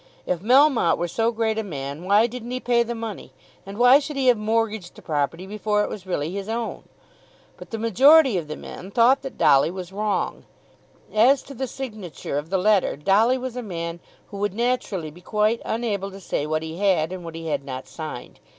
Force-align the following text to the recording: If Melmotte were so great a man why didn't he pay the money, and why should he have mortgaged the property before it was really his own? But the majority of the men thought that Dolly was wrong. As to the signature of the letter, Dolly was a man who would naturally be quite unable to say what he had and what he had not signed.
If 0.25 0.39
Melmotte 0.39 0.97
were 0.97 1.07
so 1.07 1.31
great 1.31 1.59
a 1.59 1.63
man 1.63 2.05
why 2.05 2.25
didn't 2.25 2.49
he 2.49 2.59
pay 2.59 2.81
the 2.81 2.95
money, 2.95 3.33
and 3.67 3.77
why 3.77 3.99
should 3.99 4.15
he 4.17 4.29
have 4.29 4.35
mortgaged 4.39 4.95
the 4.95 5.01
property 5.03 5.45
before 5.45 5.83
it 5.83 5.91
was 5.91 6.07
really 6.07 6.31
his 6.31 6.49
own? 6.49 6.85
But 7.55 7.69
the 7.69 7.77
majority 7.77 8.35
of 8.39 8.47
the 8.47 8.55
men 8.55 8.89
thought 8.89 9.21
that 9.21 9.37
Dolly 9.37 9.69
was 9.69 9.91
wrong. 9.93 10.45
As 11.13 11.43
to 11.43 11.53
the 11.53 11.67
signature 11.67 12.39
of 12.39 12.49
the 12.49 12.57
letter, 12.57 12.95
Dolly 12.97 13.37
was 13.37 13.55
a 13.55 13.61
man 13.61 13.99
who 14.31 14.37
would 14.37 14.55
naturally 14.55 15.11
be 15.11 15.21
quite 15.21 15.61
unable 15.65 16.09
to 16.09 16.19
say 16.19 16.47
what 16.47 16.63
he 16.63 16.79
had 16.79 17.11
and 17.11 17.23
what 17.23 17.35
he 17.35 17.49
had 17.49 17.63
not 17.63 17.87
signed. 17.87 18.39